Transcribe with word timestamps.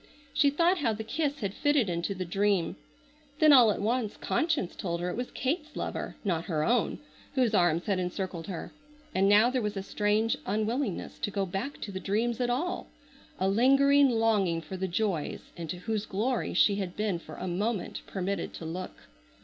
She 0.33 0.49
thought 0.49 0.79
how 0.79 0.93
the 0.93 1.03
kiss 1.03 1.41
had 1.41 1.53
fitted 1.53 1.87
into 1.87 2.15
the 2.15 2.25
dream. 2.25 2.75
Then 3.37 3.53
all 3.53 3.69
at 3.69 3.79
once 3.83 4.17
conscience 4.17 4.75
told 4.75 4.99
her 4.99 5.11
it 5.11 5.15
was 5.15 5.29
Kate's 5.29 5.75
lover, 5.75 6.15
not 6.23 6.45
her 6.45 6.63
own, 6.63 6.97
whose 7.35 7.53
arms 7.53 7.85
had 7.85 7.99
encircled 7.99 8.47
her. 8.47 8.73
And 9.13 9.29
now 9.29 9.51
there 9.51 9.61
was 9.61 9.77
a 9.77 9.83
strange 9.83 10.35
unwillingness 10.47 11.19
to 11.19 11.29
go 11.29 11.45
back 11.45 11.79
to 11.81 11.91
the 11.91 11.99
dreams 11.99 12.41
at 12.41 12.49
all, 12.49 12.87
a 13.39 13.47
lingering 13.47 14.09
longing 14.09 14.59
for 14.59 14.75
the 14.75 14.87
joys 14.87 15.51
into 15.55 15.77
whose 15.77 16.07
glory 16.07 16.55
she 16.55 16.77
had 16.77 16.95
been 16.95 17.19
for 17.19 17.35
a 17.35 17.47
moment 17.47 18.01
permitted 18.07 18.55
to 18.55 18.65
look. 18.65 19.01